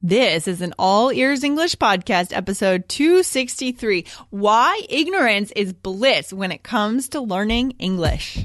This 0.00 0.46
is 0.46 0.60
an 0.60 0.74
all 0.78 1.10
ears 1.10 1.42
English 1.42 1.74
podcast, 1.74 2.32
episode 2.32 2.88
263 2.88 4.04
Why 4.30 4.80
Ignorance 4.88 5.50
is 5.56 5.72
Bliss 5.72 6.32
When 6.32 6.52
It 6.52 6.62
Comes 6.62 7.08
to 7.08 7.20
Learning 7.20 7.72
English. 7.80 8.44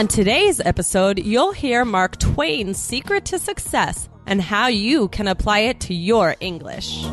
On 0.00 0.08
today's 0.08 0.60
episode, 0.60 1.18
you'll 1.18 1.52
hear 1.52 1.84
Mark 1.84 2.16
Twain's 2.16 2.78
secret 2.78 3.26
to 3.26 3.38
success 3.38 4.08
and 4.24 4.40
how 4.40 4.68
you 4.68 5.08
can 5.08 5.28
apply 5.28 5.58
it 5.58 5.78
to 5.80 5.92
your 5.92 6.36
English. 6.40 7.04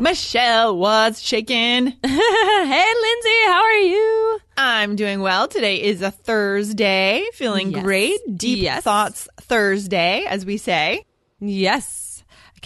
Michelle 0.00 0.78
was 0.78 1.22
shaking. 1.22 1.88
hey, 2.06 2.94
Lindsay, 3.02 3.44
how 3.44 3.62
are 3.64 3.80
you? 3.80 4.38
I'm 4.56 4.96
doing 4.96 5.20
well. 5.20 5.46
Today 5.46 5.82
is 5.82 6.00
a 6.00 6.10
Thursday. 6.10 7.22
Feeling 7.34 7.72
Yes. 7.72 7.82
great. 7.82 8.18
Deep 8.34 8.62
Yes. 8.62 8.82
Thoughts 8.82 9.28
Thursday, 9.42 10.24
as 10.26 10.46
we 10.46 10.56
say. 10.56 11.04
Yes. 11.38 12.05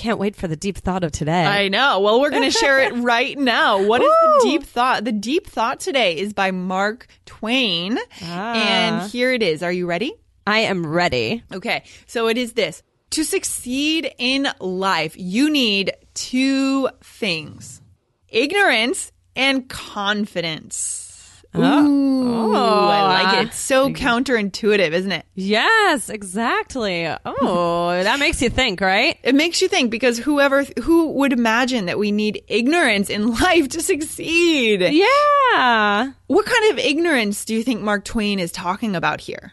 Can't 0.01 0.19
wait 0.19 0.35
for 0.35 0.49
the 0.49 0.57
deep 0.57 0.79
thought 0.79 1.05
of 1.05 1.13
today. 1.13 1.45
I 1.45 1.69
know. 1.69 2.01
Well, 2.01 2.23
we're 2.23 2.31
going 2.31 2.51
to 2.51 2.59
share 2.59 2.81
it 2.81 2.95
right 3.03 3.39
now. 3.39 3.83
What 3.83 4.01
is 4.01 4.09
Woo! 4.09 4.39
the 4.39 4.45
deep 4.45 4.63
thought? 4.65 5.05
The 5.05 5.13
deep 5.13 5.47
thought 5.47 5.79
today 5.79 6.17
is 6.17 6.33
by 6.33 6.53
Mark 6.53 7.07
Twain. 7.27 7.99
Ah. 8.23 8.55
And 8.55 9.11
here 9.11 9.31
it 9.31 9.43
is. 9.43 9.63
Are 9.63 9.71
you 9.71 9.87
ready? 9.87 10.15
I 10.47 10.61
am 10.61 10.87
ready. 10.87 11.45
Okay. 11.53 11.85
So 12.07 12.29
it 12.29 12.39
is 12.39 12.55
this. 12.55 12.83
To 13.11 13.25
succeed 13.25 14.11
in 14.17 14.49
life, 14.59 15.17
you 15.19 15.51
need 15.51 15.93
two 16.15 16.89
things. 17.03 17.83
Ignorance 18.31 19.13
and 19.37 19.69
confidence. 19.69 21.10
Ooh, 21.57 22.55
I 22.55 23.03
like 23.03 23.27
ah. 23.27 23.41
it. 23.41 23.47
It's 23.49 23.59
so 23.59 23.91
counterintuitive, 23.91 24.93
isn't 24.93 25.11
it? 25.11 25.27
Yes, 25.35 26.09
exactly. 26.09 27.09
Oh, 27.25 27.89
that 28.03 28.21
makes 28.21 28.41
you 28.41 28.51
think, 28.51 28.81
right? 28.81 29.19
It 29.23 29.35
makes 29.35 29.61
you 29.61 29.69
think 29.69 29.91
because 29.91 30.19
whoever 30.19 30.65
who 30.83 31.09
would 31.13 31.33
imagine 31.33 31.87
that 31.87 31.99
we 31.99 32.13
need 32.13 32.45
ignorance 32.47 33.11
in 33.11 33.35
life 33.41 33.69
to 33.71 33.83
succeed? 33.83 34.81
Yeah. 34.81 36.13
What 36.29 36.47
kind 36.47 36.73
of 36.73 36.79
ignorance 36.79 37.45
do 37.45 37.55
you 37.55 37.65
think 37.65 37.81
Mark 37.83 38.05
Twain 38.05 38.39
is 38.39 38.53
talking 38.53 38.95
about 38.95 39.21
here? 39.21 39.53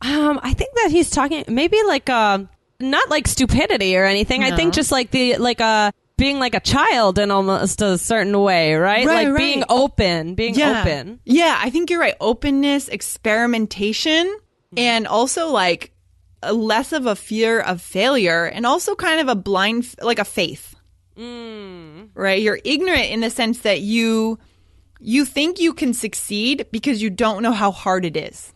Um, 0.00 0.40
I 0.42 0.54
think 0.54 0.74
that 0.74 0.90
he's 0.90 1.10
talking 1.10 1.44
maybe 1.48 1.78
like 1.86 2.08
uh 2.08 2.38
not 2.80 3.10
like 3.10 3.28
stupidity 3.28 3.96
or 3.96 4.04
anything. 4.04 4.42
I 4.42 4.56
think 4.56 4.74
just 4.74 4.92
like 4.92 5.10
the 5.10 5.36
like 5.36 5.60
uh 5.60 5.92
being 6.16 6.38
like 6.38 6.54
a 6.54 6.60
child 6.60 7.18
in 7.18 7.30
almost 7.30 7.82
a 7.82 7.98
certain 7.98 8.38
way, 8.40 8.74
right? 8.74 9.06
Right, 9.06 9.26
like 9.26 9.34
right. 9.34 9.36
being 9.36 9.64
open, 9.68 10.34
being 10.34 10.60
open. 10.60 11.20
Yeah, 11.24 11.58
I 11.60 11.70
think 11.70 11.90
you're 11.90 12.00
right. 12.00 12.14
Openness, 12.20 12.88
experimentation, 12.88 14.38
and 14.76 15.06
also 15.06 15.48
like 15.48 15.92
a 16.42 16.52
less 16.52 16.92
of 16.92 17.06
a 17.06 17.16
fear 17.16 17.60
of 17.60 17.80
failure 17.80 18.44
and 18.44 18.66
also 18.66 18.94
kind 18.94 19.20
of 19.20 19.28
a 19.28 19.34
blind, 19.34 19.94
like 20.02 20.18
a 20.18 20.24
faith, 20.24 20.74
Mm. 21.16 22.10
right? 22.14 22.42
You're 22.42 22.58
ignorant 22.64 23.06
in 23.10 23.20
the 23.20 23.30
sense 23.30 23.60
that 23.60 23.80
you, 23.80 24.38
you 25.00 25.24
think 25.24 25.60
you 25.60 25.72
can 25.72 25.94
succeed 25.94 26.66
because 26.72 27.00
you 27.02 27.08
don't 27.10 27.42
know 27.42 27.52
how 27.52 27.70
hard 27.70 28.04
it 28.04 28.16
is. 28.16 28.52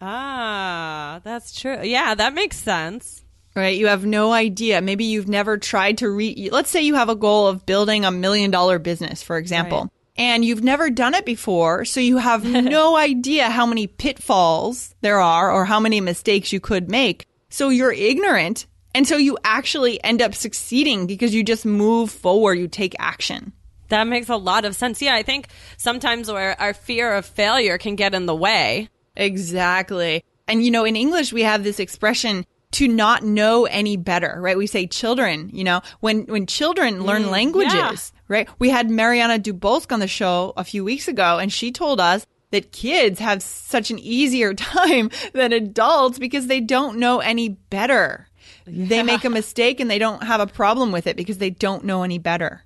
Ah, 0.00 1.20
that's 1.24 1.58
true. 1.58 1.82
Yeah, 1.82 2.14
that 2.14 2.34
makes 2.34 2.56
sense. 2.56 3.24
Right? 3.58 3.76
You 3.76 3.88
have 3.88 4.06
no 4.06 4.32
idea. 4.32 4.80
Maybe 4.80 5.04
you've 5.04 5.28
never 5.28 5.58
tried 5.58 5.98
to 5.98 6.08
read. 6.10 6.52
Let's 6.52 6.70
say 6.70 6.82
you 6.82 6.94
have 6.94 7.08
a 7.08 7.16
goal 7.16 7.46
of 7.48 7.66
building 7.66 8.04
a 8.04 8.10
million 8.10 8.50
dollar 8.50 8.78
business, 8.78 9.22
for 9.22 9.36
example, 9.36 9.80
Right. 9.80 9.90
and 10.16 10.44
you've 10.44 10.62
never 10.62 10.90
done 10.90 11.14
it 11.14 11.24
before. 11.26 11.84
So 11.84 12.00
you 12.00 12.18
have 12.18 12.44
no 12.78 12.96
idea 12.96 13.50
how 13.50 13.66
many 13.66 13.86
pitfalls 13.86 14.94
there 15.00 15.20
are 15.20 15.50
or 15.52 15.64
how 15.64 15.80
many 15.80 16.00
mistakes 16.00 16.52
you 16.52 16.60
could 16.60 16.88
make. 16.90 17.26
So 17.50 17.68
you're 17.70 17.92
ignorant. 17.92 18.66
And 18.94 19.06
so 19.06 19.16
you 19.16 19.36
actually 19.44 20.02
end 20.02 20.22
up 20.22 20.34
succeeding 20.34 21.06
because 21.06 21.34
you 21.34 21.42
just 21.44 21.66
move 21.66 22.10
forward, 22.10 22.54
you 22.54 22.68
take 22.68 22.94
action. 22.98 23.52
That 23.88 24.04
makes 24.06 24.28
a 24.28 24.36
lot 24.36 24.64
of 24.64 24.76
sense. 24.76 25.00
Yeah, 25.02 25.14
I 25.14 25.22
think 25.22 25.48
sometimes 25.76 26.30
where 26.30 26.58
our 26.60 26.74
fear 26.74 27.14
of 27.14 27.24
failure 27.26 27.78
can 27.78 27.96
get 27.96 28.14
in 28.14 28.26
the 28.26 28.34
way. 28.36 28.88
Exactly. 29.16 30.22
And 30.46 30.64
you 30.64 30.70
know, 30.70 30.84
in 30.84 30.96
English, 30.96 31.32
we 31.32 31.42
have 31.42 31.62
this 31.64 31.80
expression 31.80 32.44
to 32.72 32.88
not 32.88 33.22
know 33.22 33.64
any 33.66 33.96
better, 33.96 34.36
right? 34.40 34.56
We 34.56 34.66
say 34.66 34.86
children, 34.86 35.50
you 35.52 35.64
know, 35.64 35.80
when, 36.00 36.24
when 36.26 36.46
children 36.46 37.04
learn 37.04 37.24
mm, 37.24 37.30
languages, 37.30 37.72
yeah. 37.72 38.20
right? 38.28 38.48
We 38.58 38.70
had 38.70 38.90
Mariana 38.90 39.38
Dubolsk 39.38 39.92
on 39.92 40.00
the 40.00 40.08
show 40.08 40.52
a 40.56 40.64
few 40.64 40.84
weeks 40.84 41.08
ago 41.08 41.38
and 41.38 41.52
she 41.52 41.72
told 41.72 42.00
us 42.00 42.26
that 42.50 42.72
kids 42.72 43.20
have 43.20 43.42
such 43.42 43.90
an 43.90 43.98
easier 43.98 44.54
time 44.54 45.10
than 45.32 45.52
adults 45.52 46.18
because 46.18 46.46
they 46.46 46.60
don't 46.60 46.98
know 46.98 47.20
any 47.20 47.48
better. 47.48 48.28
They 48.66 49.02
make 49.02 49.24
a 49.24 49.30
mistake 49.30 49.80
and 49.80 49.90
they 49.90 49.98
don't 49.98 50.22
have 50.22 50.40
a 50.40 50.46
problem 50.46 50.92
with 50.92 51.06
it 51.06 51.16
because 51.16 51.38
they 51.38 51.50
don't 51.50 51.84
know 51.84 52.02
any 52.02 52.18
better. 52.18 52.64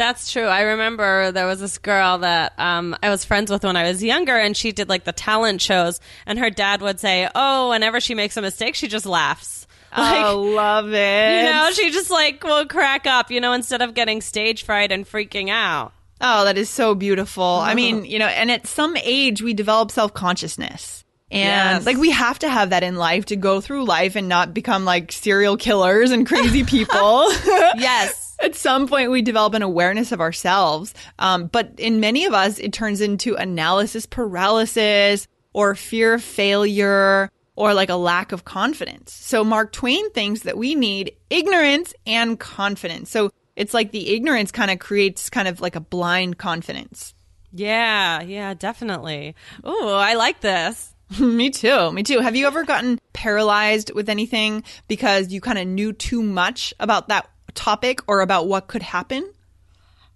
That's 0.00 0.32
true. 0.32 0.46
I 0.46 0.62
remember 0.62 1.30
there 1.30 1.46
was 1.46 1.60
this 1.60 1.76
girl 1.76 2.16
that 2.18 2.58
um, 2.58 2.96
I 3.02 3.10
was 3.10 3.22
friends 3.24 3.50
with 3.50 3.64
when 3.64 3.76
I 3.76 3.82
was 3.84 4.02
younger, 4.02 4.34
and 4.36 4.56
she 4.56 4.72
did 4.72 4.88
like 4.88 5.04
the 5.04 5.12
talent 5.12 5.60
shows. 5.60 6.00
And 6.24 6.38
her 6.38 6.48
dad 6.48 6.80
would 6.80 6.98
say, 6.98 7.28
"Oh, 7.34 7.68
whenever 7.68 8.00
she 8.00 8.14
makes 8.14 8.36
a 8.38 8.42
mistake, 8.42 8.74
she 8.74 8.88
just 8.88 9.04
laughs." 9.06 9.66
Like, 9.96 10.24
oh, 10.24 10.40
love 10.40 10.86
it. 10.94 11.44
you 11.44 11.52
know, 11.52 11.68
she 11.72 11.90
just 11.90 12.10
like 12.10 12.42
will 12.44 12.64
crack 12.64 13.06
up. 13.08 13.30
You 13.30 13.40
know, 13.40 13.52
instead 13.52 13.82
of 13.82 13.92
getting 13.92 14.20
stage 14.22 14.62
fright 14.62 14.90
and 14.92 15.04
freaking 15.04 15.50
out. 15.50 15.92
Oh, 16.20 16.44
that 16.44 16.56
is 16.56 16.70
so 16.70 16.94
beautiful. 16.94 17.42
I 17.44 17.66
Uh-huh. 17.66 17.74
mean, 17.74 18.04
you 18.04 18.18
know, 18.20 18.26
and 18.28 18.50
at 18.52 18.66
some 18.68 18.96
age 18.98 19.42
we 19.42 19.52
develop 19.52 19.90
self 19.90 20.14
consciousness. 20.14 21.04
And 21.32 21.78
Yes. 21.78 21.86
like 21.86 21.96
we 21.96 22.10
have 22.10 22.38
to 22.40 22.48
have 22.48 22.70
that 22.70 22.82
in 22.84 22.96
life 22.96 23.26
to 23.26 23.36
go 23.36 23.60
through 23.60 23.84
life 23.84 24.16
and 24.16 24.28
not 24.28 24.54
become 24.54 24.84
like 24.84 25.12
serial 25.12 25.56
killers 25.56 26.10
and 26.12 26.26
crazy 26.26 26.62
people. 26.64 27.26
Yes. 27.76 28.29
At 28.42 28.54
some 28.54 28.88
point, 28.88 29.10
we 29.10 29.22
develop 29.22 29.54
an 29.54 29.62
awareness 29.62 30.12
of 30.12 30.20
ourselves. 30.20 30.94
Um, 31.18 31.46
but 31.46 31.72
in 31.78 32.00
many 32.00 32.24
of 32.24 32.32
us, 32.32 32.58
it 32.58 32.72
turns 32.72 33.00
into 33.00 33.34
analysis 33.34 34.06
paralysis 34.06 35.28
or 35.52 35.74
fear 35.74 36.14
of 36.14 36.22
failure 36.22 37.30
or 37.56 37.74
like 37.74 37.90
a 37.90 37.96
lack 37.96 38.32
of 38.32 38.44
confidence. 38.44 39.12
So 39.12 39.44
Mark 39.44 39.72
Twain 39.72 40.10
thinks 40.12 40.40
that 40.40 40.56
we 40.56 40.74
need 40.74 41.12
ignorance 41.28 41.92
and 42.06 42.40
confidence. 42.40 43.10
So 43.10 43.30
it's 43.56 43.74
like 43.74 43.90
the 43.90 44.14
ignorance 44.14 44.50
kind 44.50 44.70
of 44.70 44.78
creates 44.78 45.28
kind 45.28 45.46
of 45.46 45.60
like 45.60 45.76
a 45.76 45.80
blind 45.80 46.38
confidence. 46.38 47.14
Yeah. 47.52 48.22
Yeah. 48.22 48.54
Definitely. 48.54 49.34
Oh, 49.62 49.94
I 49.94 50.14
like 50.14 50.40
this. 50.40 50.94
me 51.20 51.50
too. 51.50 51.92
Me 51.92 52.02
too. 52.02 52.20
Have 52.20 52.36
you 52.36 52.46
ever 52.46 52.64
gotten 52.64 52.98
paralyzed 53.12 53.92
with 53.92 54.08
anything 54.08 54.62
because 54.88 55.32
you 55.32 55.40
kind 55.40 55.58
of 55.58 55.66
knew 55.66 55.92
too 55.92 56.22
much 56.22 56.72
about 56.78 57.08
that 57.08 57.28
topic 57.50 58.00
or 58.06 58.20
about 58.20 58.46
what 58.46 58.66
could 58.68 58.82
happen? 58.82 59.30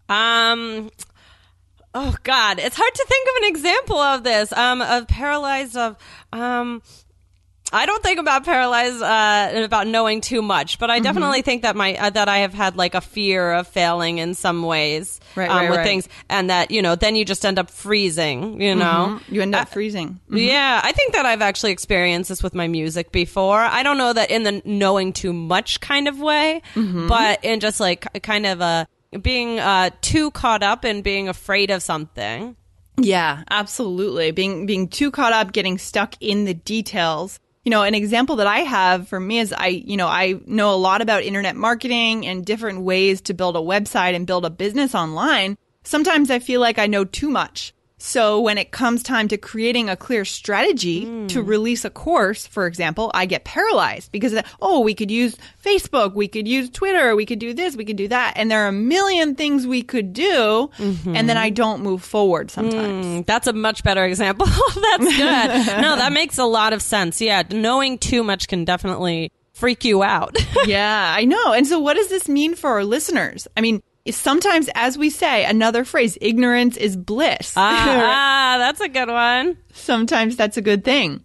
Um. 0.08 0.90
Oh 1.94 2.14
God, 2.24 2.58
it's 2.58 2.76
hard 2.76 2.94
to 2.94 3.04
think 3.08 3.28
of 3.28 3.42
an 3.42 3.48
example 3.48 3.98
of 3.98 4.24
this. 4.24 4.52
Um, 4.52 4.80
of 4.80 5.06
paralyzed. 5.08 5.76
Of 5.76 5.96
um. 6.32 6.82
I 7.74 7.86
don't 7.86 8.02
think 8.02 8.18
about 8.20 8.44
paralyzed 8.44 9.02
uh, 9.02 9.64
about 9.64 9.86
knowing 9.88 10.20
too 10.20 10.40
much, 10.42 10.78
but 10.78 10.90
I 10.90 10.94
Mm-hmm. 10.98 11.04
definitely 11.04 11.42
think 11.42 11.62
that 11.62 11.74
my 11.76 11.96
uh, 11.96 12.10
that 12.10 12.28
I 12.28 12.38
have 12.38 12.54
had 12.54 12.76
like 12.76 12.94
a 12.94 13.00
fear 13.00 13.52
of 13.52 13.66
failing 13.66 14.18
in 14.18 14.34
some 14.34 14.62
ways 14.62 15.20
Right, 15.34 15.50
um, 15.50 15.56
right, 15.56 15.70
with 15.70 15.78
right. 15.78 15.84
things, 15.84 16.08
and 16.30 16.48
that 16.50 16.70
you 16.70 16.80
know 16.82 16.94
then 16.94 17.16
you 17.16 17.24
just 17.24 17.44
end 17.44 17.58
up 17.58 17.68
freezing. 17.70 18.60
You 18.62 18.74
know, 18.76 19.18
You 19.28 19.42
end 19.42 19.54
up 19.54 19.68
freezing. 19.70 20.20
yeah, 20.30 20.80
I 20.84 20.92
think 20.92 21.14
that 21.14 21.26
I've 21.26 21.42
actually 21.42 21.72
experienced 21.72 22.28
this 22.28 22.42
with 22.42 22.54
my 22.54 22.68
music 22.68 23.10
before. 23.12 23.58
I 23.60 23.82
don't 23.82 23.98
know 23.98 24.12
that 24.12 24.30
in 24.30 24.44
the 24.44 24.62
knowing 24.64 25.12
too 25.12 25.32
much 25.32 25.80
kind 25.80 26.06
of 26.06 26.20
way, 26.20 26.62
but 26.74 27.44
in 27.44 27.58
just 27.60 27.80
like 27.80 28.06
kind 28.22 28.46
of 28.46 28.60
a 28.60 28.86
being 29.20 29.58
uh, 29.58 29.90
too 30.00 30.30
caught 30.30 30.62
up 30.62 30.84
in 30.84 31.02
being 31.02 31.28
afraid 31.28 31.70
of 31.70 31.82
something. 31.82 32.56
Yeah, 32.96 33.42
absolutely. 33.50 34.30
Being 34.30 34.66
being 34.66 34.86
too 34.88 35.10
caught 35.10 35.32
up, 35.32 35.52
getting 35.52 35.78
stuck 35.78 36.14
in 36.20 36.44
the 36.44 36.54
details. 36.54 37.40
You 37.64 37.70
know, 37.70 37.82
an 37.82 37.94
example 37.94 38.36
that 38.36 38.46
I 38.46 38.58
have 38.58 39.08
for 39.08 39.18
me 39.18 39.38
is 39.38 39.52
I, 39.52 39.68
you 39.68 39.96
know, 39.96 40.06
I 40.06 40.38
know 40.46 40.74
a 40.74 40.76
lot 40.76 41.00
about 41.00 41.22
internet 41.22 41.56
marketing 41.56 42.26
and 42.26 42.44
different 42.44 42.82
ways 42.82 43.22
to 43.22 43.34
build 43.34 43.56
a 43.56 43.60
website 43.60 44.14
and 44.14 44.26
build 44.26 44.44
a 44.44 44.50
business 44.50 44.94
online. 44.94 45.56
Sometimes 45.82 46.30
I 46.30 46.40
feel 46.40 46.60
like 46.60 46.78
I 46.78 46.86
know 46.86 47.04
too 47.04 47.30
much. 47.30 47.72
So 48.06 48.38
when 48.38 48.58
it 48.58 48.70
comes 48.70 49.02
time 49.02 49.28
to 49.28 49.38
creating 49.38 49.88
a 49.88 49.96
clear 49.96 50.26
strategy 50.26 51.26
to 51.28 51.42
release 51.42 51.86
a 51.86 51.90
course, 51.90 52.46
for 52.46 52.66
example, 52.66 53.10
I 53.14 53.24
get 53.24 53.44
paralyzed 53.44 54.12
because, 54.12 54.34
oh, 54.60 54.80
we 54.80 54.94
could 54.94 55.10
use 55.10 55.36
Facebook, 55.64 56.12
we 56.12 56.28
could 56.28 56.46
use 56.46 56.68
Twitter, 56.68 57.16
we 57.16 57.24
could 57.24 57.38
do 57.38 57.54
this, 57.54 57.76
we 57.76 57.84
could 57.86 57.96
do 57.96 58.08
that. 58.08 58.34
And 58.36 58.50
there 58.50 58.64
are 58.64 58.68
a 58.68 58.72
million 58.72 59.34
things 59.34 59.66
we 59.66 59.82
could 59.82 60.12
do. 60.12 60.70
And 60.78 61.28
then 61.30 61.38
I 61.38 61.48
don't 61.48 61.82
move 61.82 62.04
forward 62.04 62.50
sometimes. 62.50 63.06
Mm, 63.06 63.26
That's 63.26 63.46
a 63.46 63.54
much 63.54 63.82
better 63.82 64.04
example. 64.04 64.46
That's 64.74 65.04
good. 65.16 65.80
no, 65.80 65.96
that 65.96 66.12
makes 66.20 66.36
a 66.36 66.44
lot 66.44 66.74
of 66.74 66.82
sense. 66.82 67.22
Yeah, 67.22 67.42
knowing 67.50 67.96
too 67.96 68.22
much 68.22 68.48
can 68.48 68.66
definitely 68.66 69.32
freak 69.54 69.82
you 69.82 70.02
out. 70.02 70.36
yeah, 70.66 71.14
I 71.16 71.24
know. 71.24 71.54
And 71.54 71.66
so 71.66 71.78
what 71.78 71.94
does 71.94 72.08
this 72.08 72.28
mean 72.28 72.54
for 72.54 72.68
our 72.68 72.84
listeners? 72.84 73.48
I 73.56 73.62
mean, 73.62 73.82
sometimes, 74.10 74.68
as 74.74 74.98
we 74.98 75.10
say, 75.10 75.44
another 75.44 75.84
phrase, 75.84 76.18
ignorance 76.20 76.76
is 76.76 76.96
bliss. 76.96 77.54
ah, 77.56 78.56
that's 78.58 78.80
a 78.80 78.88
good 78.88 79.08
one. 79.08 79.56
sometimes 79.72 80.36
that's 80.36 80.56
a 80.56 80.62
good 80.62 80.84
thing. 80.84 81.22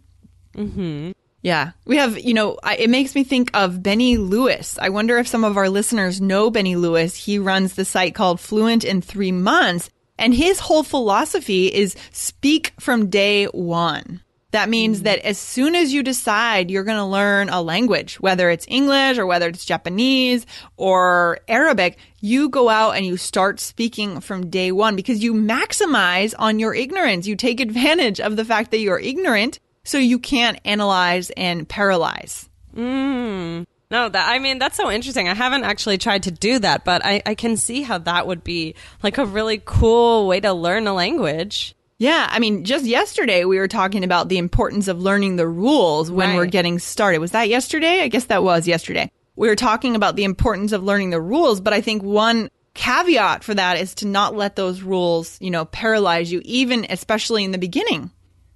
Mm-hmm. 0.55 1.11
Yeah. 1.41 1.71
We 1.85 1.97
have, 1.97 2.19
you 2.19 2.33
know, 2.33 2.57
I, 2.63 2.75
it 2.75 2.89
makes 2.89 3.15
me 3.15 3.23
think 3.23 3.49
of 3.53 3.81
Benny 3.81 4.17
Lewis. 4.17 4.77
I 4.81 4.89
wonder 4.89 5.17
if 5.17 5.27
some 5.27 5.43
of 5.43 5.57
our 5.57 5.69
listeners 5.69 6.19
know 6.19 6.49
Benny 6.49 6.75
Lewis. 6.75 7.15
He 7.15 7.39
runs 7.39 7.75
the 7.75 7.85
site 7.85 8.15
called 8.15 8.39
Fluent 8.39 8.83
in 8.83 9.01
Three 9.01 9.31
Months, 9.31 9.89
and 10.17 10.33
his 10.33 10.59
whole 10.59 10.83
philosophy 10.83 11.67
is 11.67 11.95
speak 12.11 12.73
from 12.79 13.09
day 13.09 13.45
one. 13.45 14.21
That 14.51 14.69
means 14.69 14.97
mm-hmm. 14.97 15.03
that 15.05 15.19
as 15.19 15.37
soon 15.37 15.75
as 15.75 15.93
you 15.93 16.01
decide 16.01 16.71
you're 16.71 16.83
going 16.83 16.97
to 16.97 17.05
learn 17.05 17.49
a 17.49 17.61
language, 17.61 18.19
whether 18.19 18.49
it's 18.49 18.65
English 18.67 19.17
or 19.17 19.25
whether 19.25 19.47
it's 19.47 19.65
Japanese 19.65 20.45
or 20.75 21.39
Arabic, 21.47 21.97
you 22.19 22.49
go 22.49 22.69
out 22.69 22.95
and 22.95 23.05
you 23.05 23.17
start 23.17 23.59
speaking 23.59 24.19
from 24.21 24.49
day 24.49 24.71
one 24.71 24.95
because 24.95 25.23
you 25.23 25.33
maximize 25.33 26.33
on 26.39 26.59
your 26.59 26.73
ignorance. 26.73 27.27
You 27.27 27.35
take 27.35 27.59
advantage 27.59 28.19
of 28.19 28.35
the 28.35 28.45
fact 28.45 28.71
that 28.71 28.79
you're 28.79 28.99
ignorant 28.99 29.59
so 29.83 29.97
you 29.97 30.19
can't 30.19 30.59
analyze 30.65 31.29
and 31.31 31.67
paralyze. 31.67 32.49
Mm. 32.75 33.65
No, 33.91 34.07
that 34.07 34.29
I 34.29 34.37
mean 34.37 34.59
that's 34.59 34.77
so 34.77 34.91
interesting. 34.91 35.27
I 35.27 35.33
haven't 35.33 35.63
actually 35.63 35.97
tried 35.97 36.23
to 36.23 36.31
do 36.31 36.59
that, 36.59 36.85
but 36.85 37.03
I, 37.03 37.21
I 37.25 37.33
can 37.33 37.57
see 37.57 37.81
how 37.81 37.97
that 37.99 38.27
would 38.27 38.43
be 38.43 38.75
like 39.01 39.17
a 39.17 39.25
really 39.25 39.61
cool 39.65 40.27
way 40.27 40.39
to 40.41 40.53
learn 40.53 40.87
a 40.87 40.93
language. 40.93 41.75
Yeah, 41.99 42.27
I 42.31 42.39
mean, 42.39 42.63
just 42.63 42.85
yesterday 42.85 43.43
we 43.43 43.59
were 43.59 43.67
talking 43.67 44.03
about 44.05 44.29
the 44.29 44.37
importance 44.37 44.87
of 44.87 45.01
learning 45.01 45.35
the 45.35 45.47
rules 45.47 46.09
when 46.09 46.29
Right. 46.29 46.35
we're 46.37 46.45
getting 46.45 46.79
started. 46.79 47.19
Was 47.19 47.31
that 47.31 47.49
yesterday? 47.49 48.01
I 48.01 48.07
guess 48.07 48.25
that 48.25 48.41
was 48.41 48.67
yesterday. 48.67 49.11
We 49.35 49.47
were 49.49 49.55
talking 49.57 49.95
about 49.95 50.15
the 50.15 50.23
importance 50.23 50.71
of 50.71 50.81
learning 50.81 51.09
the 51.11 51.19
rules, 51.21 51.59
but 51.59 51.73
I 51.73 51.81
think 51.81 52.01
one 52.01 52.49
caveat 52.73 53.43
for 53.43 53.53
that 53.53 53.77
is 53.77 53.93
to 53.95 54.07
not 54.07 54.33
let 54.33 54.55
those 54.55 54.81
rules, 54.81 55.37
you 55.41 55.51
know, 55.51 55.65
paralyze 55.65 56.31
you, 56.31 56.41
even 56.45 56.85
especially 56.89 57.43
in 57.43 57.51
the 57.51 57.57
beginning. 57.57 58.11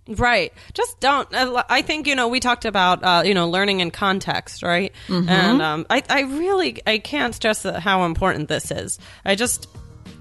Right. 0.07 0.51
Just 0.73 0.99
don't. 0.99 1.27
I 1.33 1.63
I 1.69 1.81
think 1.81 2.07
you 2.07 2.15
know 2.15 2.27
we 2.27 2.41
talked 2.41 2.65
about 2.65 3.01
uh, 3.03 3.23
you 3.25 3.33
know 3.33 3.47
learning 3.49 3.79
in 3.79 3.89
context, 3.89 4.61
right? 4.61 4.91
And 5.07 5.61
um, 5.61 5.85
I 5.89 6.03
I 6.09 6.21
really 6.23 6.81
I 6.85 6.97
can't 6.97 7.33
stress 7.33 7.63
how 7.63 8.03
important 8.03 8.49
this 8.49 8.69
is. 8.69 8.99
I 9.23 9.35
just 9.35 9.67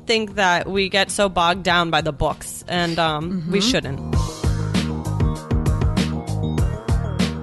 think 0.07 0.35
that 0.37 0.69
we 0.69 0.89
get 0.89 1.11
so 1.11 1.29
bogged 1.29 1.63
down 1.63 1.91
by 1.91 2.01
the 2.01 2.13
books, 2.13 2.65
and 2.69 2.99
um, 2.99 3.51
we 3.51 3.61
shouldn't. 3.61 4.01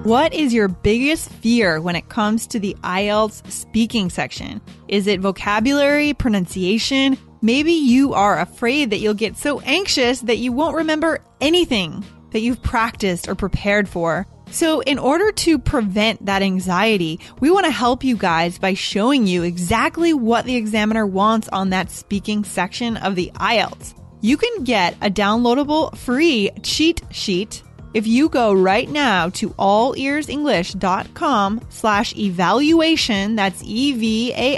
What 0.04 0.32
is 0.32 0.54
your 0.54 0.68
biggest 0.68 1.28
fear 1.28 1.80
when 1.80 1.94
it 1.94 2.08
comes 2.08 2.46
to 2.48 2.58
the 2.58 2.74
IELTS 2.82 3.48
speaking 3.50 4.08
section? 4.08 4.60
Is 4.88 5.06
it 5.06 5.20
vocabulary, 5.20 6.14
pronunciation? 6.14 7.18
Maybe 7.42 7.72
you 7.72 8.14
are 8.14 8.40
afraid 8.40 8.90
that 8.90 8.98
you'll 8.98 9.14
get 9.14 9.36
so 9.36 9.60
anxious 9.60 10.20
that 10.22 10.38
you 10.38 10.52
won't 10.52 10.76
remember 10.76 11.22
anything 11.40 12.02
that 12.30 12.40
you've 12.40 12.62
practiced 12.62 13.28
or 13.28 13.34
prepared 13.34 13.88
for. 13.88 14.26
So, 14.50 14.80
in 14.80 14.98
order 14.98 15.32
to 15.32 15.58
prevent 15.58 16.26
that 16.26 16.42
anxiety, 16.42 17.20
we 17.40 17.50
want 17.50 17.66
to 17.66 17.72
help 17.72 18.02
you 18.02 18.16
guys 18.16 18.58
by 18.58 18.74
showing 18.74 19.26
you 19.26 19.42
exactly 19.42 20.12
what 20.12 20.44
the 20.44 20.56
examiner 20.56 21.06
wants 21.06 21.48
on 21.48 21.70
that 21.70 21.90
speaking 21.90 22.44
section 22.44 22.96
of 22.96 23.14
the 23.14 23.30
IELTS. 23.36 23.94
You 24.20 24.36
can 24.36 24.64
get 24.64 24.96
a 25.00 25.10
downloadable 25.10 25.96
free 25.96 26.50
cheat 26.62 27.02
sheet 27.10 27.62
if 27.92 28.06
you 28.06 28.28
go 28.28 28.52
right 28.52 28.88
now 28.88 29.30
to 29.30 29.48
allearsenglish.com 29.50 31.60
slash 31.70 32.16
evaluation, 32.16 33.34
that's 33.34 33.60
E-V-A-L-U-A-T-I-O-N, 33.64 34.52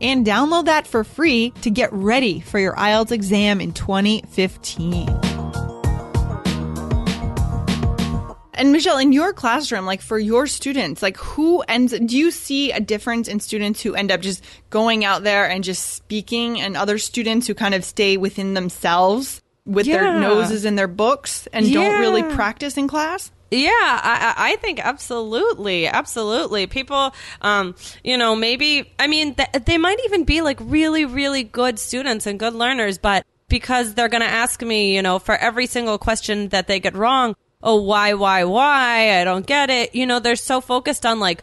and 0.00 0.24
download 0.26 0.66
that 0.66 0.86
for 0.86 1.02
free 1.04 1.50
to 1.62 1.70
get 1.70 1.90
ready 1.92 2.40
for 2.40 2.58
your 2.58 2.74
IELTS 2.74 3.12
exam 3.12 3.62
in 3.62 3.72
2015. 3.72 5.27
And 8.58 8.72
Michelle, 8.72 8.98
in 8.98 9.12
your 9.12 9.32
classroom, 9.32 9.86
like 9.86 10.02
for 10.02 10.18
your 10.18 10.48
students, 10.48 11.00
like 11.00 11.16
who 11.16 11.60
ends, 11.62 11.96
do 11.96 12.18
you 12.18 12.32
see 12.32 12.72
a 12.72 12.80
difference 12.80 13.28
in 13.28 13.38
students 13.38 13.80
who 13.80 13.94
end 13.94 14.10
up 14.10 14.20
just 14.20 14.44
going 14.68 15.04
out 15.04 15.22
there 15.22 15.48
and 15.48 15.62
just 15.62 15.94
speaking 15.94 16.60
and 16.60 16.76
other 16.76 16.98
students 16.98 17.46
who 17.46 17.54
kind 17.54 17.72
of 17.72 17.84
stay 17.84 18.16
within 18.16 18.54
themselves 18.54 19.40
with 19.64 19.86
their 19.86 20.18
noses 20.18 20.64
in 20.64 20.74
their 20.74 20.88
books 20.88 21.46
and 21.52 21.72
don't 21.72 22.00
really 22.00 22.24
practice 22.34 22.76
in 22.76 22.88
class? 22.88 23.30
Yeah, 23.50 23.70
I, 23.70 24.34
I 24.36 24.52
I 24.52 24.56
think 24.56 24.84
absolutely, 24.84 25.86
absolutely. 25.86 26.66
People, 26.66 27.14
um, 27.40 27.76
you 28.02 28.18
know, 28.18 28.34
maybe 28.36 28.92
I 28.98 29.06
mean 29.06 29.36
th- 29.36 29.64
they 29.64 29.78
might 29.78 29.98
even 30.04 30.24
be 30.24 30.42
like 30.42 30.58
really, 30.60 31.04
really 31.04 31.44
good 31.44 31.78
students 31.78 32.26
and 32.26 32.38
good 32.38 32.54
learners, 32.54 32.98
but 32.98 33.24
because 33.48 33.94
they're 33.94 34.08
going 34.08 34.22
to 34.22 34.28
ask 34.28 34.60
me, 34.60 34.94
you 34.94 35.00
know, 35.00 35.18
for 35.18 35.34
every 35.34 35.66
single 35.66 35.96
question 35.96 36.48
that 36.48 36.66
they 36.66 36.78
get 36.80 36.94
wrong, 36.94 37.34
oh, 37.62 37.82
why, 37.82 38.14
why, 38.14 38.44
why? 38.44 39.20
I 39.20 39.24
don't 39.24 39.46
get 39.46 39.70
it. 39.70 39.94
You 39.94 40.06
know, 40.06 40.20
they're 40.20 40.36
so 40.36 40.60
focused 40.60 41.04
on 41.06 41.20
like 41.20 41.42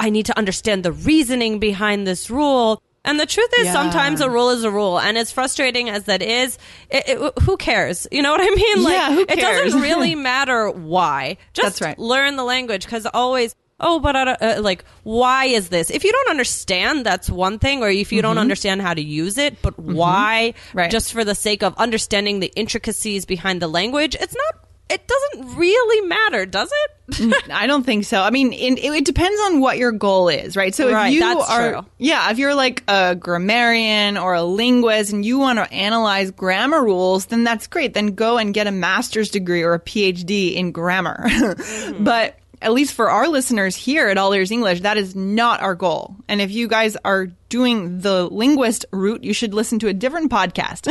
I 0.00 0.10
need 0.10 0.26
to 0.26 0.38
understand 0.38 0.84
the 0.84 0.92
reasoning 0.92 1.58
behind 1.58 2.06
this 2.06 2.30
rule. 2.30 2.82
And 3.04 3.20
the 3.20 3.26
truth 3.26 3.50
is, 3.60 3.66
Yeah. 3.66 3.72
sometimes 3.72 4.20
a 4.20 4.28
rule 4.28 4.50
is 4.50 4.64
a 4.64 4.70
rule, 4.70 4.98
and 4.98 5.16
as 5.16 5.30
frustrating 5.30 5.88
as 5.88 6.04
that 6.04 6.22
is, 6.22 6.58
it, 6.90 7.04
it, 7.08 7.38
who 7.42 7.56
cares? 7.56 8.08
You 8.10 8.20
know 8.20 8.32
what 8.32 8.40
I 8.40 8.50
mean? 8.56 8.82
Like, 8.82 8.92
Yeah, 8.94 9.14
who 9.14 9.26
cares? 9.26 9.38
it 9.38 9.42
doesn't 9.42 9.80
really 9.90 10.14
matter 10.16 10.70
why. 10.70 11.36
Just 11.52 11.78
That's 11.78 11.80
right. 11.82 11.98
learn 12.00 12.34
the 12.34 12.42
language 12.42 12.84
because 12.84 13.06
always 13.06 13.54
oh 13.78 14.00
but 14.00 14.16
uh, 14.16 14.58
like 14.62 14.86
why 15.02 15.44
is 15.44 15.68
this 15.68 15.90
if 15.90 16.02
you 16.02 16.10
don't 16.10 16.30
understand 16.30 17.04
that's 17.04 17.28
one 17.28 17.58
thing 17.58 17.82
or 17.82 17.90
if 17.90 18.10
you 18.10 18.22
don't 18.22 18.38
understand 18.38 18.80
how 18.80 18.94
to 18.94 19.02
use 19.02 19.36
it 19.36 19.60
but 19.60 19.78
why 19.78 20.54
Mm-hmm. 20.56 20.78
Right. 20.78 20.90
just 20.90 21.12
for 21.12 21.24
the 21.24 21.34
sake 21.34 21.62
of 21.62 21.74
understanding 21.76 22.40
the 22.40 22.50
intricacies 22.56 23.26
behind 23.26 23.60
the 23.60 23.68
language 23.68 24.16
it's 24.18 24.34
not 24.34 24.65
it 24.88 25.06
doesn't 25.06 25.56
really 25.56 26.06
matter 26.06 26.46
does 26.46 26.70
it 26.72 26.90
I 27.52 27.68
don't 27.68 27.84
think 27.84 28.04
so. 28.04 28.20
I 28.20 28.30
mean, 28.30 28.52
in, 28.52 28.78
it, 28.78 28.92
it 28.92 29.04
depends 29.04 29.40
on 29.42 29.60
what 29.60 29.78
your 29.78 29.92
goal 29.92 30.28
is, 30.28 30.56
right? 30.56 30.74
So 30.74 30.88
if 30.88 30.94
Right, 30.94 31.12
you 31.12 31.20
that's 31.20 31.48
are, 31.48 31.72
true. 31.74 31.86
yeah, 31.98 32.30
if 32.32 32.38
you're 32.38 32.54
like 32.56 32.82
a 32.88 33.14
grammarian 33.14 34.16
or 34.16 34.34
a 34.34 34.42
linguist 34.42 35.12
and 35.12 35.24
you 35.24 35.38
want 35.38 35.58
to 35.60 35.72
analyze 35.72 36.32
grammar 36.32 36.82
rules, 36.82 37.26
then 37.26 37.44
that's 37.44 37.68
great. 37.68 37.94
Then 37.94 38.08
go 38.16 38.38
and 38.38 38.52
get 38.52 38.66
a 38.66 38.72
master's 38.72 39.30
degree 39.30 39.62
or 39.62 39.74
a 39.74 39.80
PhD 39.80 40.54
in 40.54 40.72
grammar. 40.72 41.24
Mm-hmm. 41.56 42.04
But 42.04 42.36
at 42.62 42.72
least 42.72 42.94
for 42.94 43.10
our 43.10 43.28
listeners 43.28 43.76
here 43.76 44.08
at 44.08 44.18
All 44.18 44.32
Ears 44.32 44.50
English, 44.50 44.80
that 44.80 44.96
is 44.96 45.14
not 45.14 45.60
our 45.60 45.74
goal. 45.74 46.16
And 46.28 46.40
if 46.40 46.50
you 46.50 46.68
guys 46.68 46.96
are 47.04 47.26
doing 47.48 48.00
the 48.00 48.28
linguist 48.28 48.84
route, 48.92 49.24
you 49.24 49.32
should 49.32 49.54
listen 49.54 49.78
to 49.80 49.88
a 49.88 49.94
different 49.94 50.30
podcast 50.30 50.86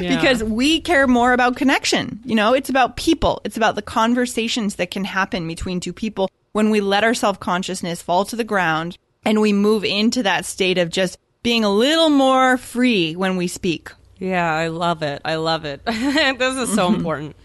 because 0.00 0.42
we 0.42 0.80
care 0.80 1.06
more 1.06 1.32
about 1.32 1.56
connection. 1.56 2.20
You 2.24 2.34
know, 2.34 2.54
it's 2.54 2.70
about 2.70 2.96
people. 2.96 3.40
It's 3.44 3.56
about 3.56 3.74
the 3.74 3.82
conversations 3.82 4.76
that 4.76 4.90
can 4.90 5.04
happen 5.04 5.46
between 5.46 5.80
two 5.80 5.92
people 5.92 6.30
when 6.52 6.70
we 6.70 6.80
let 6.80 7.04
our 7.04 7.14
self 7.14 7.38
consciousness 7.40 8.02
fall 8.02 8.24
to 8.26 8.36
the 8.36 8.44
ground 8.44 8.98
and 9.24 9.40
we 9.40 9.52
move 9.52 9.84
into 9.84 10.22
that 10.22 10.44
state 10.44 10.78
of 10.78 10.90
just 10.90 11.18
being 11.42 11.64
a 11.64 11.70
little 11.70 12.10
more 12.10 12.56
free 12.56 13.14
when 13.14 13.36
we 13.36 13.48
speak. 13.48 13.90
yeah 14.18 14.52
i 14.52 14.66
love 14.66 15.04
it 15.04 15.22
i 15.24 15.36
love 15.36 15.64
it 15.64 15.84
this 15.86 16.56
is 16.56 16.74
so 16.74 16.88
mm-hmm. 16.88 16.96
important 16.96 17.36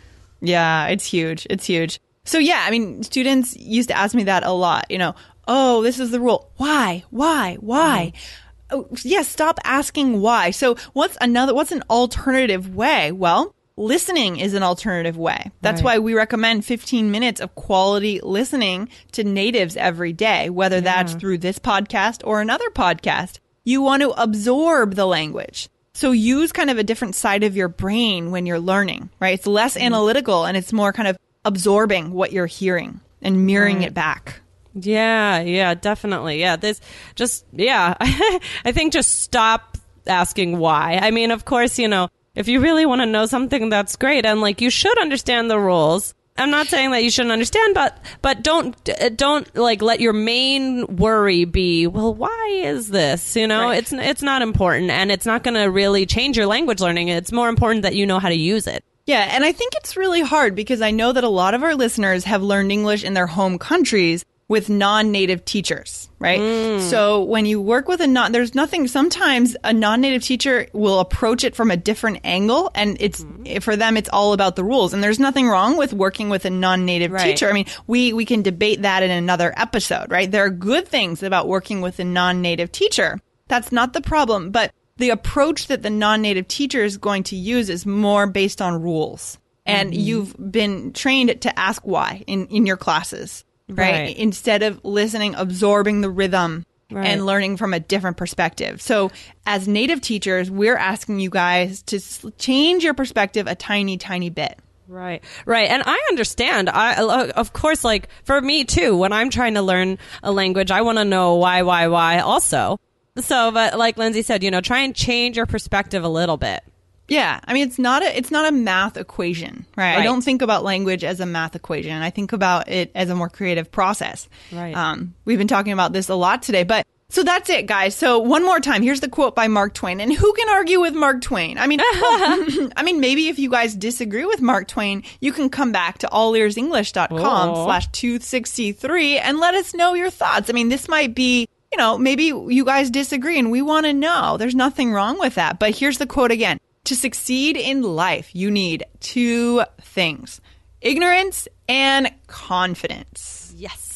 Yeah, 0.44 0.88
it's 0.88 1.06
huge. 1.06 1.48
It's 1.50 1.66
huge. 1.66 2.00
So 2.26 2.38
yeah, 2.38 2.64
I 2.66 2.72
mean, 2.72 3.04
students 3.04 3.56
used 3.56 3.90
to 3.90 3.98
ask 3.98 4.16
me 4.16 4.24
that 4.24 4.44
a 4.44 4.52
lot, 4.52 4.90
you 4.90 4.98
know, 4.98 5.16
oh, 5.48 5.84
this 5.84 6.00
is 6.00 6.12
the 6.12 6.20
rule. 6.20 6.52
Why? 6.58 7.04
Why? 7.10 7.58
Why? 7.60 8.14
Mm-hmm. 8.16 8.76
Oh, 8.76 8.88
yeah, 9.04 9.22
stop 9.22 9.60
asking 9.64 10.22
why. 10.22 10.52
So 10.52 10.76
what's 10.94 11.18
another, 11.22 11.54
what's 11.54 11.72
an 11.72 11.84
alternative 11.90 12.74
way? 12.74 13.12
Well, 13.12 13.54
listening 13.76 14.40
is 14.40 14.54
an 14.54 14.64
alternative 14.64 15.18
way. 15.18 15.52
That's 15.62 15.82
Right. 15.82 15.96
why 15.96 16.00
we 16.00 16.14
recommend 16.14 16.66
15 16.66 17.12
minutes 17.12 17.42
of 17.42 17.56
quality 17.56 18.20
listening 18.22 18.90
to 19.12 19.24
natives 19.24 19.76
every 19.76 20.14
day, 20.14 20.50
whether 20.50 20.80
that's 20.82 21.14
through 21.14 21.40
this 21.40 21.60
podcast 21.60 22.22
or 22.24 22.42
another 22.42 22.70
podcast. 22.70 23.40
You 23.66 23.82
want 23.82 24.02
to 24.02 24.12
absorb 24.12 24.96
the 24.96 25.06
language. 25.06 25.70
So 25.94 26.12
use 26.12 26.52
kind 26.52 26.70
of 26.70 26.78
a 26.78 26.84
different 26.84 27.16
side 27.16 27.44
of 27.44 27.56
your 27.56 27.68
brain 27.68 28.32
when 28.32 28.46
you're 28.46 28.60
learning, 28.60 29.10
right? 29.20 29.36
It's 29.36 29.46
less 29.46 29.76
mm-hmm. 29.76 29.86
analytical 29.86 30.46
and 30.46 30.58
it's 30.58 30.74
more 30.74 30.92
kind 30.94 31.08
of 31.08 31.18
absorbing 31.46 32.12
what 32.14 32.32
you're 32.32 32.46
hearing 32.46 33.00
and 33.22 33.46
mirroring 33.46 33.82
it 33.82 33.94
back. 33.94 34.42
Yeah, 34.76 35.42
yeah, 35.42 35.74
definitely. 35.76 36.40
Yeah, 36.40 36.56
this 36.56 36.82
just 37.16 37.46
yeah. 37.54 37.96
I 38.00 38.72
think 38.72 38.94
just 38.94 39.22
stop 39.22 39.78
asking 40.08 40.58
why. 40.58 41.00
I 41.02 41.12
mean, 41.12 41.32
of 41.32 41.46
course, 41.46 41.78
you 41.78 41.88
know, 41.88 42.10
if 42.36 42.48
you 42.48 42.60
really 42.60 42.86
want 42.86 43.02
to 43.02 43.06
know 43.06 43.26
something, 43.28 43.70
that's 43.70 43.96
great. 43.96 44.26
And 44.26 44.42
like, 44.42 44.62
you 44.62 44.70
should 44.72 44.98
understand 45.00 45.50
the 45.52 45.60
rules. 45.60 46.14
I'm 46.36 46.50
not 46.50 46.66
saying 46.66 46.90
that 46.92 47.04
you 47.04 47.12
shouldn't 47.12 47.32
understand, 47.32 47.76
but 47.76 47.96
but 48.24 48.42
don't 48.42 48.90
uh, 48.90 49.10
don't 49.10 49.56
like 49.56 49.84
let 49.84 50.00
your 50.00 50.14
main 50.14 50.88
worry 50.96 51.46
be, 51.46 51.86
well, 51.86 52.12
why 52.12 52.62
is 52.64 52.90
this? 52.90 53.36
You 53.36 53.46
know, 53.46 53.66
Right. 53.66 53.78
it's 53.78 53.94
it's 53.94 54.24
not 54.24 54.42
important, 54.42 54.90
and 54.90 55.12
it's 55.12 55.28
not 55.28 55.44
going 55.44 55.54
to 55.54 55.66
really 55.66 56.08
change 56.08 56.36
your 56.36 56.48
language 56.48 56.80
learning. 56.82 57.10
It's 57.10 57.32
more 57.32 57.50
important 57.50 57.84
that 57.84 57.94
you 57.96 58.08
know 58.08 58.18
how 58.18 58.30
to 58.30 58.36
use 58.36 58.66
it. 58.66 58.84
Yeah, 59.06 59.28
and 59.32 59.44
I 59.44 59.52
think 59.52 59.74
it's 59.76 59.98
really 59.98 60.22
hard 60.22 60.56
because 60.56 60.82
I 60.82 60.92
know 60.92 61.12
that 61.12 61.24
a 61.24 61.30
lot 61.30 61.54
of 61.54 61.64
our 61.64 61.76
listeners 61.76 62.24
have 62.24 62.42
learned 62.42 62.72
English 62.72 63.04
in 63.04 63.14
their 63.14 63.28
home 63.28 63.60
countries 63.60 64.24
with 64.48 64.70
non-native 64.70 65.44
teachers, 65.46 66.10
right? 66.20 66.40
Mm. 66.40 66.80
So 66.82 67.24
when 67.24 67.46
you 67.46 67.62
work 67.62 67.88
with 67.88 68.02
a 68.02 68.08
non 68.08 68.32
there's 68.34 68.54
nothing 68.54 68.88
sometimes 68.88 69.56
a 69.64 69.74
non-native 69.74 70.22
teacher 70.22 70.68
will 70.74 71.00
approach 71.00 71.44
it 71.44 71.56
from 71.56 71.72
a 71.72 71.78
different 71.78 72.20
angle 72.24 72.70
and 72.76 72.98
it's 73.00 73.24
mm-hmm. 73.24 73.60
for 73.60 73.76
them 73.76 73.98
it's 73.98 74.10
all 74.10 74.34
about 74.34 74.56
the 74.56 74.64
rules 74.64 74.94
and 74.94 75.02
there's 75.02 75.20
nothing 75.20 75.48
wrong 75.48 75.78
with 75.78 75.94
working 75.94 76.30
with 76.30 76.46
a 76.46 76.50
non-native 76.50 77.12
Right. 77.12 77.24
teacher. 77.24 77.50
I 77.50 77.54
mean, 77.54 77.66
we 77.88 78.14
we 78.14 78.26
can 78.26 78.42
debate 78.42 78.84
that 78.84 79.02
in 79.02 79.12
another 79.12 79.54
episode, 79.58 80.12
right? 80.12 80.30
There 80.30 80.46
are 80.46 80.50
good 80.50 80.88
things 80.88 81.24
about 81.24 81.48
working 81.48 81.82
with 81.82 82.00
a 82.00 82.04
non-native 82.04 82.72
teacher. 82.72 83.20
That's 83.48 83.72
not 83.72 83.94
the 83.94 84.02
problem, 84.02 84.52
but 84.52 84.72
the 84.98 85.10
approach 85.10 85.68
that 85.68 85.82
the 85.82 85.90
non-native 85.90 86.48
teacher 86.48 86.84
is 86.84 86.98
going 86.98 87.24
to 87.24 87.36
use 87.36 87.70
is 87.70 87.86
more 87.86 88.28
based 88.28 88.62
on 88.62 88.82
rules. 88.82 89.38
And 89.66 89.92
mm-hmm. 89.92 90.00
you've 90.00 90.52
been 90.52 90.94
trained 90.94 91.42
to 91.42 91.60
ask 91.60 91.82
why 91.86 92.24
in, 92.28 92.48
in 92.48 92.66
your 92.66 92.78
classes, 92.78 93.46
right? 93.70 93.92
Right. 93.92 94.18
Instead 94.18 94.62
of 94.64 94.84
listening, 94.84 95.36
absorbing 95.36 96.02
the 96.02 96.10
rhythm 96.10 96.66
Right. 96.92 97.08
and 97.08 97.26
learning 97.26 97.58
from 97.58 97.74
a 97.74 97.80
different 97.80 98.18
perspective. 98.18 98.80
So 98.80 99.10
as 99.48 99.68
native 99.68 100.00
teachers, 100.00 100.52
we're 100.52 100.78
asking 100.78 101.22
you 101.22 101.32
guys 101.32 101.82
to 101.84 102.00
change 102.38 102.84
your 102.84 102.94
perspective 102.94 103.48
a 103.48 103.56
tiny, 103.56 103.98
tiny 103.98 104.30
bit. 104.30 104.60
Right, 104.88 105.24
right, 105.48 105.72
and 105.72 105.82
I 105.84 106.00
understand. 106.10 106.70
I, 106.70 106.96
uh, 106.96 107.32
of 107.36 107.52
course, 107.52 107.84
like 107.84 108.10
for 108.26 108.40
me 108.40 108.64
too, 108.64 108.96
when 108.96 109.12
I'm 109.12 109.32
trying 109.32 109.56
to 109.56 109.64
learn 109.64 109.98
a 110.22 110.32
language, 110.32 110.70
I 110.70 110.82
want 110.82 111.00
to 111.00 111.06
know 111.06 111.36
why, 111.36 111.64
why, 111.64 111.88
why. 111.88 112.20
Also, 112.20 112.80
so, 113.20 113.52
but 113.52 113.78
like 113.78 113.98
Lindsay 113.98 114.22
said, 114.22 114.44
you 114.44 114.52
know, 114.52 114.62
try 114.62 114.80
and 114.80 114.96
change 114.96 115.38
your 115.38 115.46
perspective 115.46 116.04
a 116.04 116.10
little 116.10 116.38
bit. 116.38 116.64
Yeah, 117.08 117.40
I 117.46 117.54
mean 117.54 117.68
it's 117.68 117.78
not 117.78 118.02
a 118.02 118.18
it's 118.18 118.32
not 118.32 118.48
a 118.48 118.52
math 118.52 118.96
equation, 118.96 119.66
right? 119.76 119.98
I 119.98 120.04
don't 120.04 120.22
think 120.22 120.42
about 120.42 120.64
language 120.64 121.04
as 121.04 121.20
a 121.20 121.26
math 121.26 121.56
equation. 121.56 122.02
I 122.02 122.10
think 122.10 122.32
about 122.32 122.70
it 122.70 122.92
as 122.96 123.10
a 123.10 123.16
more 123.16 123.30
creative 123.30 123.72
process. 123.72 124.30
Right. 124.52 124.76
Um, 124.76 125.14
we've 125.26 125.38
been 125.38 125.50
talking 125.50 125.74
about 125.74 125.92
this 125.92 126.08
a 126.08 126.16
lot 126.16 126.42
today, 126.44 126.64
but 126.64 126.88
so 127.10 127.22
that's 127.22 127.48
it, 127.50 127.68
guys. 127.68 127.94
So 127.94 128.18
one 128.18 128.44
more 128.44 128.60
time, 128.60 128.82
here's 128.82 129.02
the 129.02 129.10
quote 129.10 129.36
by 129.36 129.48
Mark 129.48 129.76
Twain, 129.76 130.02
and 130.02 130.12
who 130.12 130.34
can 130.34 130.50
argue 130.50 130.80
with 130.80 130.96
Mark 130.96 131.22
Twain? 131.22 131.60
I 131.60 131.68
mean, 131.68 131.80
well, 132.02 132.70
I 132.76 132.82
mean, 132.84 133.00
maybe 133.00 133.28
if 133.28 133.38
you 133.38 133.52
guys 133.52 133.76
disagree 133.76 134.26
with 134.26 134.42
Mark 134.42 134.68
Twain, 134.68 135.04
you 135.20 135.32
can 135.32 135.50
come 135.50 135.72
back 135.72 136.00
to 136.00 136.08
allearsenglish.com 136.08 137.56
slash 137.66 137.88
two 137.92 138.20
sixty 138.20 138.72
three 138.72 139.20
and 139.20 139.40
let 139.40 139.54
us 139.54 139.76
know 139.76 139.94
your 139.94 140.10
thoughts. 140.10 140.50
I 140.50 140.54
mean, 140.54 140.70
this 140.70 140.88
might 140.88 141.14
be 141.14 141.48
you 141.74 141.78
know, 141.78 141.98
maybe 141.98 142.26
you 142.26 142.64
guys 142.64 142.92
disagree 142.92 143.40
and 143.40 143.50
we 143.50 143.64
want 143.64 143.88
to 143.88 143.94
know. 143.94 144.38
There's 144.38 144.54
nothing 144.54 144.94
wrong 144.94 145.18
with 145.18 145.34
that. 145.36 145.58
But 145.58 145.76
here's 145.76 145.98
the 145.98 146.06
quote 146.06 146.30
again. 146.30 146.60
To 146.86 146.96
succeed 146.96 147.58
in 147.58 147.82
life, 147.82 148.36
you 148.36 148.52
need 148.52 148.86
two 149.00 149.64
things. 149.82 150.40
Ignorance 150.82 151.48
and 151.68 152.14
confidence. 152.28 153.56
Yes, 153.58 153.94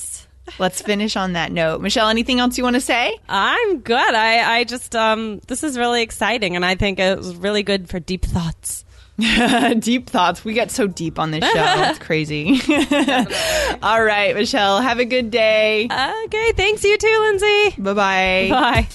Let's 0.60 0.81
finish 0.81 1.15
on 1.15 1.34
that 1.34 1.51
note. 1.51 1.81
Michelle, 1.81 2.10
anything 2.10 2.39
else 2.39 2.57
you 2.57 2.63
want 2.63 2.75
to 2.75 2.81
say? 2.81 3.15
I'm 3.29 3.79
good. 3.79 4.15
I, 4.15 4.60
I 4.60 4.63
just, 4.63 4.96
um, 4.96 5.39
this 5.48 5.63
is 5.63 5.77
really 5.77 6.01
exciting, 6.01 6.55
and 6.55 6.65
I 6.65 6.75
think 6.75 7.00
it 7.00 7.17
was 7.17 7.36
really 7.36 7.62
good 7.62 7.89
for 7.89 8.00
deep 8.00 8.25
thoughts. 8.25 8.86
deep 9.79 10.09
thoughts. 10.09 10.45
We 10.45 10.53
get 10.53 10.69
so 10.71 10.88
deep 10.88 11.17
on 11.19 11.31
this 11.31 11.43
show. 11.43 11.53
It's 11.88 12.00
crazy. 12.00 12.59
All 13.81 14.03
right, 14.03 14.36
Michelle, 14.36 14.81
have 14.81 15.00
a 15.00 15.05
good 15.05 15.31
day. 15.31 15.86
Okay, 15.86 16.51
thanks 16.53 16.83
you 16.83 16.97
too, 16.97 17.17
Lindsay. 17.21 17.81
Bye-bye. 17.81 18.47
Bye. 18.50 18.88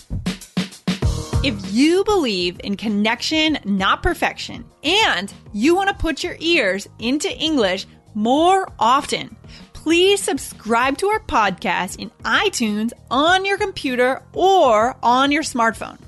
If 1.44 1.72
you 1.72 2.04
believe 2.04 2.60
in 2.62 2.76
connection, 2.76 3.58
not 3.64 4.02
perfection, 4.02 4.64
and 4.84 5.32
you 5.52 5.74
want 5.74 5.88
to 5.88 5.94
put 5.94 6.22
your 6.22 6.36
ears 6.38 6.88
into 7.00 7.28
English 7.36 7.86
more 8.14 8.68
often, 8.78 9.34
please 9.72 10.22
subscribe 10.22 10.98
to 10.98 11.08
our 11.08 11.18
podcast 11.20 11.98
in 11.98 12.10
iTunes 12.24 12.92
on 13.10 13.44
your 13.44 13.58
computer 13.58 14.22
or 14.32 14.96
on 15.02 15.32
your 15.32 15.42
smartphone. 15.42 15.98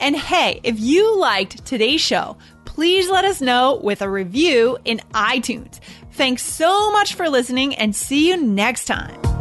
And 0.00 0.14
hey, 0.16 0.60
if 0.64 0.78
you 0.78 1.18
liked 1.18 1.64
today's 1.64 2.02
show, 2.02 2.36
please 2.74 3.08
let 3.08 3.24
us 3.24 3.40
know 3.40 3.80
with 3.82 4.02
a 4.02 4.10
review 4.10 4.76
in 4.84 5.00
iTunes. 5.14 5.78
Thanks 6.12 6.42
so 6.42 6.90
much 6.90 7.14
for 7.14 7.28
listening 7.28 7.74
and 7.76 7.94
see 7.94 8.28
you 8.28 8.36
next 8.36 8.86
time. 8.86 9.33